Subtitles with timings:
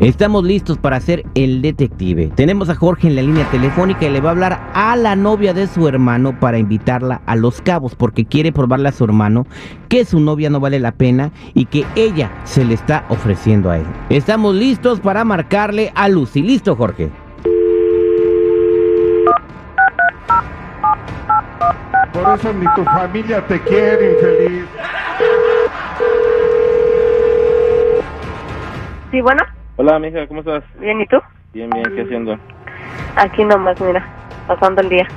[0.00, 2.32] Estamos listos para hacer el detective.
[2.34, 5.52] Tenemos a Jorge en la línea telefónica y le va a hablar a la novia
[5.52, 9.46] de su hermano para invitarla a Los Cabos porque quiere probarle a su hermano
[9.90, 13.76] que su novia no vale la pena y que ella se le está ofreciendo a
[13.76, 13.84] él.
[14.08, 16.40] Estamos listos para marcarle a Lucy.
[16.40, 17.10] ¿Listo, Jorge?
[22.14, 24.64] Por eso ni tu familia te quiere, infeliz.
[29.10, 29.42] Sí, bueno,
[29.82, 30.62] Hola, mija, ¿cómo estás?
[30.78, 31.16] bien, ¿y tú?
[31.54, 32.38] Bien, bien, ¿qué haciendo?
[33.16, 34.06] Aquí nomás, mira,
[34.46, 35.08] pasando el día.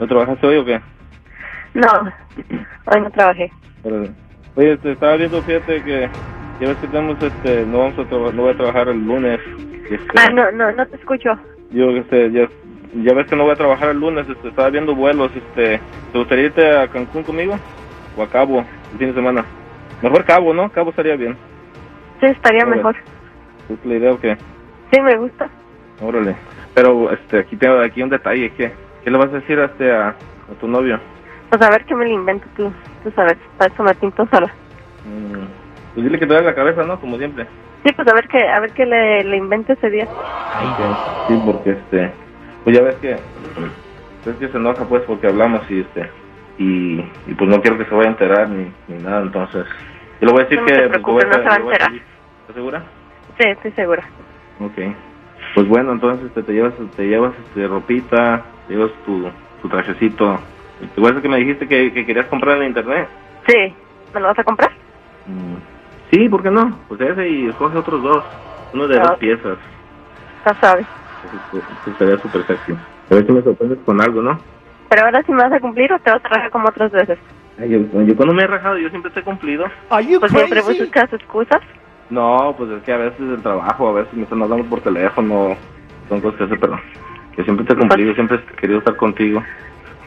[0.00, 0.80] ¿No trabajaste hoy o qué?
[1.74, 1.86] No,
[2.86, 3.52] hoy no trabajé.
[3.84, 4.10] Órale.
[4.56, 6.10] Oye, este, estaba viendo, fíjate que
[6.58, 9.38] ya ves que tenemos, este, no vamos a no voy a trabajar el lunes.
[9.88, 11.38] este, Ah, no, no, no te escucho.
[11.70, 12.48] Yo, este, ya,
[13.04, 15.80] ya ves que no voy a trabajar el lunes, este, estaba viendo vuelos, este,
[16.12, 17.56] ¿te gustaría irte a Cancún conmigo?
[18.16, 19.44] ¿O a Cabo, el fin de semana?
[20.02, 20.68] Mejor Cabo, ¿no?
[20.70, 21.36] Cabo estaría bien.
[22.18, 22.96] Sí, estaría mejor.
[23.70, 24.36] ¿Es la idea o qué?
[24.92, 25.48] Sí, me gusta.
[26.00, 26.36] Órale.
[26.74, 28.72] Pero, este, aquí tengo aquí un detalle, ¿qué?
[29.02, 31.00] ¿Qué le vas a decir a, este, a, a tu novio?
[31.50, 34.54] Pues a ver qué me lo invento tú, tú sabes, para eso me pinto sola.
[35.04, 35.46] Mm,
[35.94, 37.00] Pues dile que te da la cabeza, ¿no?
[37.00, 37.46] Como siempre.
[37.84, 40.04] Sí, pues a ver qué, a ver qué le, le invento ese día.
[40.04, 42.12] Ok, Sí, porque este,
[42.64, 43.18] pues ya ves que,
[44.24, 46.10] ves que se enoja pues porque hablamos y este,
[46.58, 49.64] y, y pues no quiero que se vaya a enterar ni, ni nada, entonces,
[50.20, 50.72] yo le voy a decir No que...
[50.72, 51.90] te pues, preocupes, voy no se va a enterar.
[51.90, 52.06] decir.
[52.40, 52.84] ¿Estás segura?
[53.40, 54.06] Sí, estoy segura.
[54.60, 54.78] Ok.
[55.54, 59.30] Pues bueno, entonces este, te llevas, te llevas este, ropita, te llevas tu,
[59.62, 60.38] tu trajecito.
[60.78, 63.08] ¿Te acuerdas que me dijiste que, que querías comprar en internet?
[63.48, 63.74] Sí,
[64.12, 64.70] ¿me lo vas a comprar?
[65.26, 65.56] Mm,
[66.12, 66.78] Sí, ¿por qué no?
[66.88, 68.24] Pues ese y escoge otros dos.
[68.72, 69.58] Uno de dos piezas.
[70.44, 70.86] Ya sabes.
[71.24, 72.72] Eso, estaría súper sexy.
[73.10, 74.38] A ver si me sorprendes con algo, ¿no?
[74.90, 77.18] Pero ahora sí me vas a cumplir o te vas a trabajar como otras veces.
[77.58, 79.64] Ay, yo, yo cuando me he rajado, yo siempre te he cumplido.
[79.88, 81.60] Pues siempre buscas excusas.
[82.10, 85.56] No, pues es que a veces el trabajo, a veces están hablando por teléfono,
[86.08, 86.78] son cosas que hace, pero
[87.36, 89.42] que siempre te he cumplido, siempre he querido estar contigo.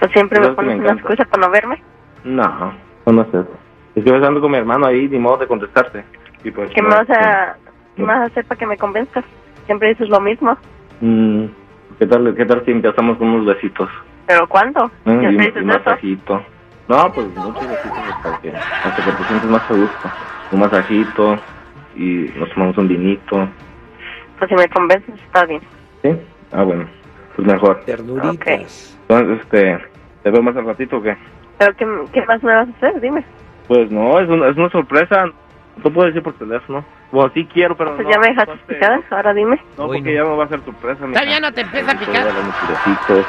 [0.00, 1.80] Pues siempre me pones una excusa para no verme.
[2.24, 2.72] No,
[3.06, 3.56] no, no es eso.
[3.94, 6.04] Es que con mi hermano ahí, ni modo de contestarte.
[6.42, 7.56] Y pues, ¿Qué no, vas a,
[7.94, 8.08] qué no.
[8.08, 9.24] me vas a hacer para que me convenzcas?
[9.66, 10.56] Siempre dices lo mismo.
[11.00, 11.44] Mm,
[12.00, 13.88] ¿qué, tal, ¿Qué tal si empezamos con unos besitos?
[14.26, 14.90] ¿Pero cuándo?
[15.04, 16.42] Ya Y, dices un masajito.
[16.88, 20.10] No, pues muchos besitos hasta que, hasta que te sientes más a gusto.
[20.50, 21.38] Un masajito
[21.96, 23.48] y nos tomamos un vinito.
[24.38, 25.60] Pues si me convences, está bien.
[26.02, 26.10] ¿Sí?
[26.52, 26.86] Ah, bueno.
[27.36, 27.80] Pues mejor.
[28.24, 28.46] Ok.
[28.46, 29.78] Entonces, este,
[30.22, 31.16] ¿te veo más al ratito o qué?
[31.58, 33.00] ¿Pero qué, qué más me vas a hacer?
[33.00, 33.24] Dime.
[33.68, 35.24] Pues no, es una, es una sorpresa.
[35.82, 36.84] No puedo decir por teléfono.
[37.10, 38.12] Bueno, sí quiero, pero Pues no.
[38.12, 39.00] ya me dejaste este, picada.
[39.10, 39.58] Ahora dime.
[39.78, 41.06] No, porque ya no va a ser sorpresa.
[41.06, 42.26] Todavía no te empieza a picar.
[42.26, 43.24] Este,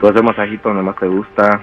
[0.00, 1.60] tú hacer masajito donde más te gusta.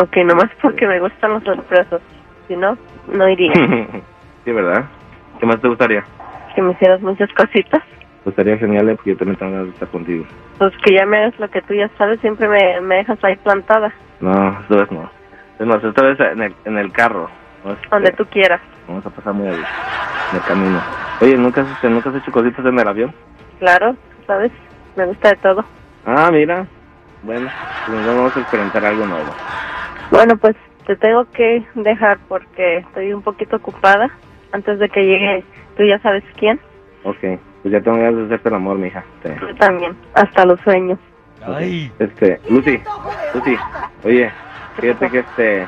[0.00, 2.00] Ok, nomás porque me gustan los sorpresos.
[2.48, 2.76] Si no,
[3.12, 3.52] no iría.
[4.44, 4.84] sí, ¿verdad?
[5.38, 6.04] ¿Qué más te gustaría?
[6.54, 7.82] que me hicieras muchas cositas.
[8.24, 10.24] Pues estaría genial eh, porque yo también tengo de estar contigo.
[10.58, 12.20] Pues que ya me hagas lo que tú ya sabes.
[12.20, 13.92] Siempre me, me dejas ahí plantada.
[14.20, 15.10] No, esta vez no.
[15.58, 17.28] Es más, esta vez en el, en el carro.
[17.64, 17.72] ¿no?
[17.72, 18.60] Este, Donde tú quieras.
[18.86, 19.66] Vamos a pasar muy a gusto
[20.30, 20.80] en el camino.
[21.20, 23.14] Oye, ¿nunca has, ¿nunca has hecho cositas en el avión?
[23.58, 24.52] Claro, ¿sabes?
[24.96, 25.64] Me gusta de todo.
[26.04, 26.66] Ah, mira.
[27.22, 27.48] Bueno,
[27.86, 29.32] pues vamos a experimentar algo nuevo.
[30.10, 34.10] Bueno, pues te tengo que dejar porque estoy un poquito ocupada.
[34.52, 35.44] Antes de que llegue,
[35.76, 36.60] tú ya sabes quién.
[37.04, 37.18] Ok,
[37.62, 39.04] pues ya tengo ganas de hacerte el amor, mija.
[39.22, 39.96] Este, Tú también.
[40.14, 40.98] Hasta los sueños.
[41.98, 42.80] este, Lucy,
[43.34, 43.56] Lucy,
[44.04, 44.30] oye,
[44.80, 45.62] fíjate que este,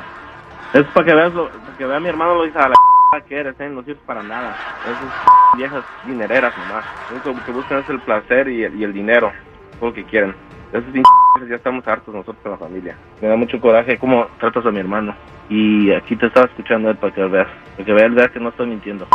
[0.73, 2.75] es para que veas, lo, para que vea mi hermano lo dice a la
[3.27, 3.69] que eres, ¿eh?
[3.69, 4.55] No sirves para nada.
[4.83, 6.85] Esas viejas dinereras nomás.
[7.09, 9.31] Lo único que buscan es el placer y el, y el dinero.
[9.79, 10.35] Todo lo que quieren.
[10.73, 11.11] Esos viejas
[11.49, 12.95] ya estamos hartos nosotros de la familia.
[13.21, 15.15] Me da mucho coraje cómo tratas a mi hermano.
[15.49, 17.47] Y aquí te estaba escuchando él para que veas.
[17.77, 19.07] Para que veas, que no estoy mintiendo.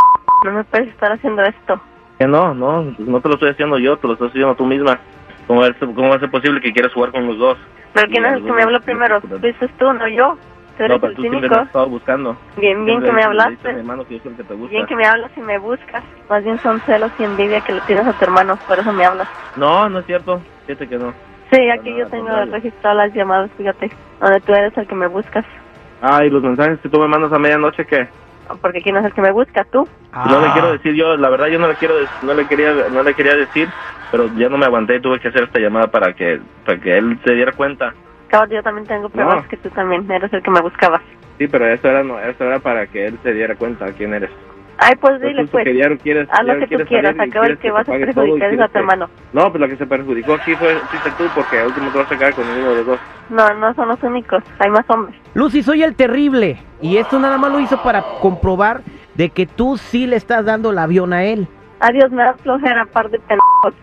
[0.44, 1.80] No me puedes estar haciendo esto.
[2.18, 4.98] Que no, no, no te lo estoy haciendo yo, te lo estás haciendo tú misma.
[5.46, 7.58] ¿Cómo ser, ¿Cómo va a ser posible que quieras jugar con los dos?
[7.92, 9.20] Pero quién es el que me habló primero.
[9.20, 10.36] Fuiste tú, no yo.
[10.76, 12.36] Tú eres No, pero el tú siempre me has estado buscando.
[12.56, 13.72] Bien, bien Siempre que me dices- dices a hablaste.
[13.72, 14.70] mi hermano que yo soy el que te gusta.
[14.70, 16.04] Bien que me hablas y me buscas.
[16.28, 18.56] Más bien son celos y envidia que le tienes a tu hermano.
[18.68, 19.28] Por eso me hablas.
[19.56, 20.40] No, no es cierto.
[20.66, 21.12] Fíjate que no.
[21.52, 23.90] Sí, aquí yo tengo registradas las llamadas, fíjate.
[24.20, 25.44] Donde tú eres el que me buscas.
[26.02, 28.08] Ah, y los mensajes que tú me mandas a medianoche, ¿qué?
[28.62, 29.86] Porque quién es el que me busca, tú.
[30.12, 30.40] No Ah.
[30.46, 33.14] le quiero decir yo, la verdad yo no le quiero, no le quería, no le
[33.14, 33.72] quería decir,
[34.10, 36.98] pero ya no me aguanté y tuve que hacer esta llamada para que, para que
[36.98, 37.94] él se diera cuenta.
[38.28, 39.48] Claro, yo también tengo pruebas No.
[39.48, 41.02] que tú también eres el que me buscabas.
[41.38, 44.30] Sí, pero eso era, no, eso era para que él se diera cuenta quién eres.
[44.82, 45.64] Ay, pues dile, pues.
[45.64, 48.54] que ya no quieres, Haz lo que tú quieras, acaba el que vas a perjudicar
[48.54, 49.10] es a tu hermano.
[49.34, 52.10] No, pues la que se perjudicó aquí fue fuiste tú porque al último te vas
[52.10, 53.00] a quedar con uno de los dos.
[53.28, 55.14] No, no son los únicos, hay más hombres.
[55.34, 56.56] Lucy, soy el terrible.
[56.80, 58.80] Y esto nada más lo hizo para comprobar
[59.14, 61.46] de que tú sí le estás dando el avión a él.
[61.80, 63.74] Adiós, me das flojera, par de pendejos.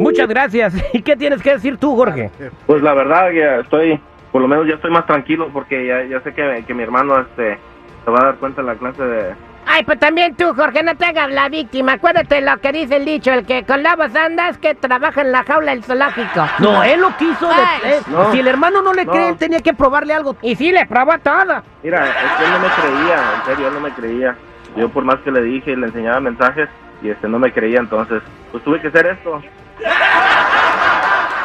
[0.00, 0.74] Muchas gracias.
[0.92, 2.30] ¿Y qué tienes que decir tú, Jorge?
[2.66, 4.00] Pues la verdad ya estoy,
[4.32, 7.20] por lo menos ya estoy más tranquilo porque ya, ya sé que, que mi hermano
[7.20, 7.58] este
[8.04, 9.34] se va a dar cuenta de la clase de...
[9.66, 11.92] Ay, pues también tú, Jorge, no te hagas la víctima.
[11.92, 15.44] Acuérdate lo que dice el dicho, el que con lobos andas, que trabaja en la
[15.44, 16.48] jaula del zoológico.
[16.58, 17.48] No, él lo quiso.
[17.48, 18.32] de- eh, No.
[18.32, 19.12] Si el hermano no le No.
[19.12, 20.36] cree, él tenía que probarle algo.
[20.42, 21.62] Y sí, le probó todo.
[21.82, 24.36] Mira, es que él no me creía, en serio, él no me creía.
[24.76, 26.68] Yo por más que le dije y le enseñaba mensajes
[27.02, 29.40] y este no me creía, entonces pues tuve que hacer esto.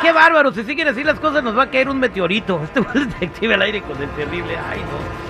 [0.02, 0.52] Qué bárbaro.
[0.52, 2.60] Si siguen así las cosas, nos va a caer un meteorito.
[2.64, 4.58] Este fue el detective al aire con el terrible.
[4.70, 5.25] Ay, no.